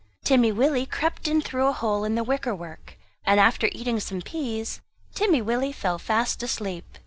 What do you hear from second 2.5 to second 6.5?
work, and after eating some peas Timmy Willie fell fast